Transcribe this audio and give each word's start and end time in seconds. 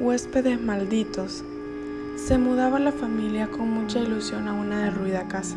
huéspedes 0.00 0.58
malditos. 0.58 1.44
Se 2.16 2.38
mudaba 2.38 2.78
la 2.78 2.90
familia 2.90 3.50
con 3.50 3.70
mucha 3.70 3.98
ilusión 3.98 4.48
a 4.48 4.54
una 4.54 4.78
derruida 4.84 5.28
casa, 5.28 5.56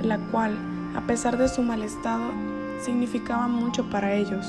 la 0.00 0.18
cual, 0.18 0.56
a 0.94 1.00
pesar 1.08 1.36
de 1.38 1.48
su 1.48 1.62
mal 1.62 1.82
estado, 1.82 2.30
significaba 2.80 3.48
mucho 3.48 3.90
para 3.90 4.14
ellos, 4.14 4.46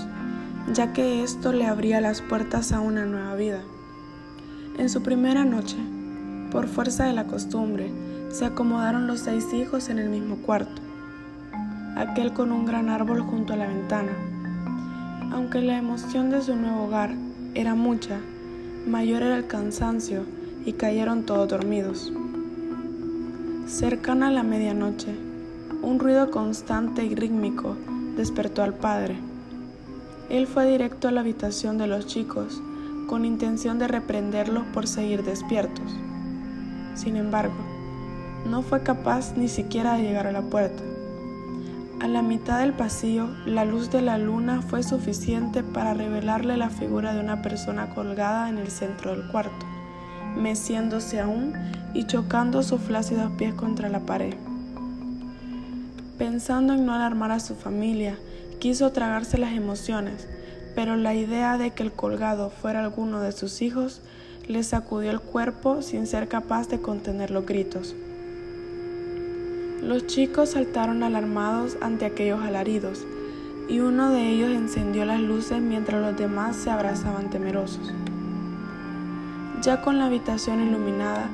ya 0.72 0.94
que 0.94 1.24
esto 1.24 1.54
le 1.54 1.66
abría 1.66 2.02
las 2.02 2.22
puertas 2.22 2.72
a 2.72 2.80
una 2.82 3.06
nueva 3.06 3.34
vida. 3.34 3.62
En 4.78 4.90
su 4.90 5.02
primera 5.02 5.44
noche, 5.44 5.78
por 6.52 6.68
fuerza 6.68 7.06
de 7.06 7.14
la 7.14 7.26
costumbre, 7.26 7.92
se 8.30 8.46
acomodaron 8.46 9.08
los 9.08 9.22
seis 9.22 9.52
hijos 9.54 9.90
en 9.90 9.98
el 9.98 10.10
mismo 10.10 10.36
cuarto, 10.38 10.84
aquel 11.96 12.32
con 12.34 12.52
un 12.52 12.66
gran 12.66 12.90
árbol 12.90 13.22
junto 13.22 13.54
a 13.54 13.58
la 13.58 13.68
ventana. 13.68 14.12
Aunque 15.32 15.62
la 15.62 15.78
emoción 15.78 16.30
de 16.30 16.44
su 16.44 16.56
nuevo 16.56 16.84
hogar 16.84 17.16
era 17.56 17.74
mucha, 17.74 18.20
mayor 18.86 19.24
era 19.24 19.38
el 19.38 19.48
cansancio 19.48 20.24
y 20.66 20.74
cayeron 20.74 21.24
todos 21.24 21.50
dormidos. 21.50 22.14
Cercana 23.68 24.28
a 24.28 24.32
la 24.32 24.44
medianoche, 24.44 25.16
un 25.82 26.00
ruido 26.00 26.30
constante 26.30 27.04
y 27.04 27.16
rítmico 27.16 27.76
despertó 28.16 28.62
al 28.62 28.74
padre. 28.74 29.16
Él 30.30 30.46
fue 30.48 30.70
directo 30.70 31.08
a 31.08 31.12
la 31.12 31.22
habitación 31.22 31.78
de 31.78 31.88
los 31.88 32.06
chicos 32.06 32.62
con 33.08 33.26
intención 33.26 33.80
de 33.80 33.88
reprenderlos 33.88 34.66
por 34.74 34.88
seguir 34.88 35.24
despiertos. 35.24 35.92
Sin 36.96 37.16
embargo, 37.16 37.56
no 38.48 38.62
fue 38.62 38.84
capaz 38.84 39.36
ni 39.36 39.48
siquiera 39.48 39.96
de 39.96 40.04
llegar 40.04 40.28
a 40.28 40.32
la 40.32 40.42
puerta. 40.42 40.84
A 42.02 42.08
la 42.10 42.22
mitad 42.22 42.60
del 42.60 42.74
pasillo, 42.74 43.30
la 43.46 43.64
luz 43.64 43.90
de 43.90 44.02
la 44.02 44.18
luna 44.18 44.62
fue 44.62 44.84
suficiente 44.84 45.64
para 45.64 45.94
revelarle 45.94 46.58
la 46.58 46.70
figura 46.70 47.14
de 47.14 47.22
una 47.22 47.42
persona 47.42 47.96
colgada 47.96 48.50
en 48.50 48.58
el 48.58 48.70
centro 48.70 49.12
del 49.12 49.28
cuarto, 49.32 49.66
meciéndose 50.36 51.22
aún 51.22 51.54
y 51.94 52.06
chocando 52.06 52.64
sus 52.64 52.82
flácidos 52.82 53.32
pies 53.38 53.54
contra 53.54 53.88
la 53.88 54.02
pared. 54.02 54.36
Pensando 56.18 56.74
en 56.74 56.86
no 56.86 56.94
alarmar 56.94 57.32
a 57.32 57.40
su 57.40 57.56
familia, 57.56 58.18
quiso 58.60 58.92
tragarse 58.92 59.38
las 59.38 59.54
emociones, 59.54 60.28
pero 60.76 60.98
la 60.98 61.14
idea 61.14 61.58
de 61.58 61.72
que 61.72 61.84
el 61.84 61.94
colgado 61.94 62.50
fuera 62.50 62.82
alguno 62.82 63.22
de 63.22 63.32
sus 63.32 63.62
hijos 63.62 64.02
le 64.48 64.64
sacudió 64.64 65.12
el 65.12 65.22
cuerpo 65.22 65.82
sin 65.82 66.08
ser 66.08 66.28
capaz 66.28 66.68
de 66.68 66.82
contener 66.82 67.32
los 67.32 67.46
gritos. 67.46 67.96
Los 69.86 70.08
chicos 70.08 70.50
saltaron 70.50 71.04
alarmados 71.04 71.78
ante 71.80 72.06
aquellos 72.06 72.42
alaridos, 72.42 73.06
y 73.70 73.82
uno 73.82 74.10
de 74.10 74.30
ellos 74.30 74.50
encendió 74.50 75.06
las 75.06 75.22
luces 75.22 75.62
mientras 75.62 76.02
los 76.02 76.18
demás 76.18 76.56
se 76.56 76.72
abrazaban 76.72 77.30
temerosos. 77.30 77.94
Ya 79.62 79.84
con 79.84 80.00
la 80.00 80.08
habitación 80.08 80.68
iluminada, 80.68 81.30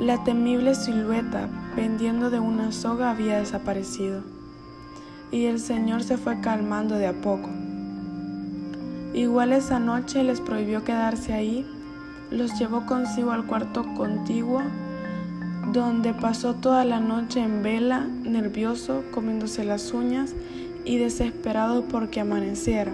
la 0.00 0.24
temible 0.24 0.74
silueta 0.74 1.48
pendiendo 1.76 2.28
de 2.28 2.40
una 2.40 2.72
soga 2.72 3.12
había 3.12 3.38
desaparecido, 3.38 4.22
y 5.30 5.44
el 5.44 5.60
Señor 5.60 6.02
se 6.02 6.18
fue 6.18 6.40
calmando 6.40 6.96
de 6.96 7.06
a 7.06 7.12
poco. 7.12 7.50
Igual 9.14 9.52
esa 9.52 9.78
noche 9.78 10.24
les 10.24 10.40
prohibió 10.40 10.82
quedarse 10.82 11.34
ahí, 11.34 11.64
los 12.32 12.58
llevó 12.58 12.84
consigo 12.84 13.30
al 13.30 13.46
cuarto 13.46 13.84
contiguo, 13.94 14.60
donde 15.72 16.12
pasó 16.12 16.54
toda 16.54 16.84
la 16.84 17.00
noche 17.00 17.40
en 17.40 17.62
vela, 17.62 18.06
nervioso, 18.24 19.02
comiéndose 19.10 19.64
las 19.64 19.92
uñas 19.92 20.34
y 20.84 20.98
desesperado 20.98 21.84
porque 21.84 22.20
amaneciera. 22.20 22.92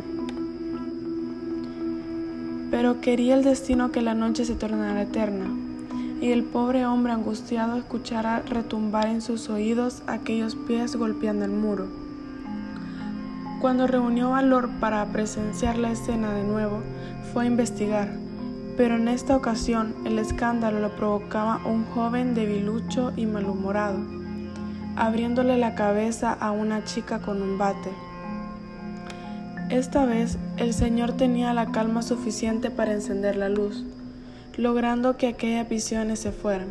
Pero 2.71 3.01
quería 3.01 3.35
el 3.35 3.43
destino 3.43 3.91
que 3.91 4.03
la 4.03 4.15
noche 4.15 4.45
se 4.45 4.55
tornara 4.55 5.03
eterna 5.03 5.47
y 6.21 6.31
el 6.31 6.45
pobre 6.45 6.87
hombre 6.87 7.13
angustiado 7.13 7.77
escuchara 7.77 8.43
retumbar 8.43 9.07
en 9.07 9.23
sus 9.23 9.49
oídos 9.49 10.03
aquellos 10.07 10.55
pies 10.55 10.95
golpeando 10.95 11.45
el 11.45 11.53
muro. 11.53 11.87
Cuando 13.61 13.89
reunió 13.89 14.31
valor 14.31 14.69
para 14.79 15.05
presenciar 15.07 15.79
la 15.79 15.91
escena 15.91 16.33
de 16.33 16.45
nuevo, 16.45 16.83
fue 17.33 17.45
a 17.45 17.47
investigar, 17.47 18.13
pero 18.79 18.97
en 18.97 19.09
esta 19.09 19.37
ocasión 19.37 19.95
el 20.07 20.19
escándalo 20.19 20.81
lo 20.81 20.97
provocaba 20.97 21.61
un 21.67 21.85
joven 21.85 22.35
debilucho 22.35 23.13
y 23.17 23.27
malhumorado, 23.27 23.99
abriéndole 24.97 25.59
la 25.59 25.75
cabeza 25.75 26.33
a 26.33 26.53
una 26.53 26.85
chica 26.85 27.19
con 27.19 27.43
un 27.43 27.59
bate. 27.59 27.91
Esta 29.69 30.07
vez 30.07 30.39
el 30.57 30.73
señor 30.73 31.13
tenía 31.13 31.53
la 31.53 31.73
calma 31.73 32.01
suficiente 32.01 32.71
para 32.71 32.95
encender 32.95 33.37
la 33.37 33.51
luz 33.51 33.85
logrando 34.59 35.17
que 35.17 35.29
aquellas 35.29 35.69
visiones 35.69 36.19
se 36.19 36.33
fueran, 36.33 36.69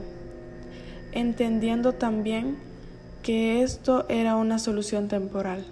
entendiendo 1.14 1.94
también 1.94 2.58
que 3.24 3.64
esto 3.64 4.06
era 4.10 4.36
una 4.36 4.60
solución 4.60 5.08
temporal, 5.08 5.66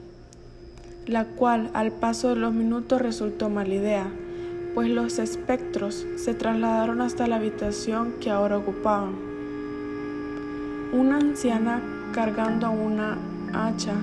la 1.06 1.26
cual 1.26 1.70
al 1.74 1.92
paso 1.92 2.30
de 2.30 2.38
los 2.38 2.54
minutos 2.54 3.02
resultó 3.02 3.50
mala 3.50 3.76
idea, 3.76 4.12
pues 4.76 4.90
los 4.90 5.20
espectros 5.20 6.06
se 6.18 6.34
trasladaron 6.34 7.00
hasta 7.00 7.28
la 7.28 7.38
habitación 7.38 8.16
que 8.20 8.30
ahora 8.30 8.58
ocupaban. 8.58 9.14
Una 10.92 11.16
anciana 11.18 11.82
cargando 12.14 12.70
una 12.72 13.18
hacha 13.54 13.94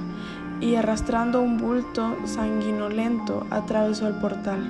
y 0.63 0.77
arrastrando 0.77 1.43
un 1.43 1.59
bulto 1.59 2.17
sanguinolento 2.25 3.47
atravesó 3.51 4.09
el 4.09 4.15
portal 4.15 4.61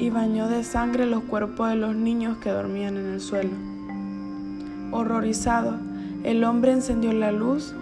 y 0.00 0.10
bañó 0.10 0.48
de 0.48 0.64
sangre 0.64 1.06
los 1.06 1.22
cuerpos 1.22 1.68
de 1.68 1.76
los 1.76 1.94
niños 1.94 2.38
que 2.38 2.50
dormían 2.50 2.96
en 2.96 3.12
el 3.12 3.20
suelo. 3.20 3.50
Horrorizado, 4.90 5.78
el 6.24 6.42
hombre 6.42 6.72
encendió 6.72 7.12
la 7.12 7.30
luz, 7.30 7.74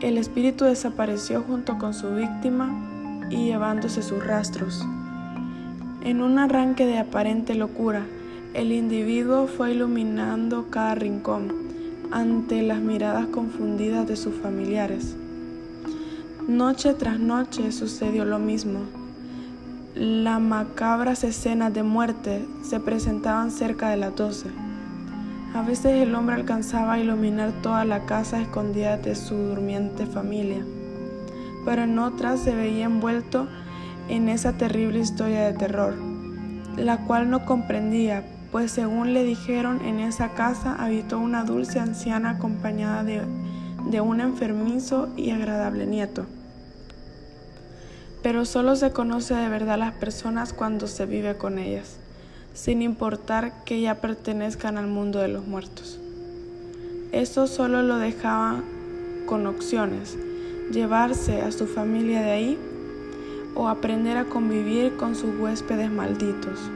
el 0.00 0.18
espíritu 0.18 0.64
desapareció 0.64 1.42
junto 1.42 1.78
con 1.78 1.94
su 1.94 2.12
víctima 2.12 3.28
y 3.30 3.44
llevándose 3.44 4.02
sus 4.02 4.24
rastros. 4.24 4.84
En 6.02 6.22
un 6.22 6.38
arranque 6.38 6.86
de 6.86 6.98
aparente 6.98 7.54
locura, 7.54 8.06
el 8.54 8.72
individuo 8.72 9.46
fue 9.46 9.72
iluminando 9.72 10.68
cada 10.70 10.94
rincón 10.94 11.52
ante 12.10 12.62
las 12.62 12.80
miradas 12.80 13.26
confundidas 13.26 14.06
de 14.08 14.16
sus 14.16 14.34
familiares. 14.34 15.16
Noche 16.48 16.94
tras 16.94 17.18
noche 17.18 17.70
sucedió 17.70 18.24
lo 18.24 18.38
mismo 18.38 18.80
las 19.94 20.40
macabras 20.40 21.24
escenas 21.24 21.74
de 21.74 21.82
muerte 21.82 22.46
se 22.62 22.78
presentaban 22.78 23.50
cerca 23.50 23.90
de 23.90 23.96
las 23.96 24.14
doce. 24.14 24.48
A 25.52 25.62
veces 25.62 26.00
el 26.00 26.14
hombre 26.14 26.36
alcanzaba 26.36 26.92
a 26.92 27.00
iluminar 27.00 27.50
toda 27.60 27.84
la 27.84 28.06
casa 28.06 28.40
escondida 28.40 28.98
de 28.98 29.16
su 29.16 29.34
durmiente 29.34 30.06
familia, 30.06 30.64
pero 31.64 31.82
en 31.82 31.98
otras 31.98 32.40
se 32.40 32.54
veía 32.54 32.84
envuelto 32.84 33.48
en 34.10 34.28
esa 34.28 34.52
terrible 34.52 34.98
historia 34.98 35.46
de 35.46 35.54
terror, 35.54 35.94
la 36.76 36.98
cual 37.06 37.30
no 37.30 37.44
comprendía, 37.46 38.24
pues 38.52 38.72
según 38.72 39.14
le 39.14 39.24
dijeron 39.24 39.80
en 39.84 40.00
esa 40.00 40.30
casa 40.30 40.74
habitó 40.74 41.18
una 41.18 41.44
dulce 41.44 41.78
anciana 41.78 42.30
acompañada 42.30 43.04
de, 43.04 43.22
de 43.90 44.00
un 44.00 44.20
enfermizo 44.20 45.08
y 45.16 45.30
agradable 45.30 45.86
nieto 45.86 46.26
pero 48.22 48.44
solo 48.44 48.76
se 48.76 48.92
conoce 48.92 49.34
de 49.34 49.48
verdad 49.48 49.78
las 49.78 49.94
personas 49.94 50.52
cuando 50.52 50.86
se 50.86 51.06
vive 51.06 51.36
con 51.36 51.58
ellas, 51.58 51.96
sin 52.52 52.82
importar 52.82 53.64
que 53.64 53.80
ya 53.80 54.00
pertenezcan 54.00 54.76
al 54.76 54.86
mundo 54.86 55.20
de 55.20 55.28
los 55.28 55.46
muertos. 55.46 55.98
Eso 57.12 57.46
solo 57.46 57.82
lo 57.82 57.96
dejaba 57.96 58.62
con 59.26 59.46
opciones, 59.46 60.16
llevarse 60.70 61.40
a 61.40 61.50
su 61.50 61.66
familia 61.66 62.20
de 62.22 62.30
ahí 62.30 62.58
o 63.54 63.68
aprender 63.68 64.16
a 64.16 64.24
convivir 64.24 64.96
con 64.96 65.14
sus 65.14 65.38
huéspedes 65.38 65.90
malditos. 65.90 66.70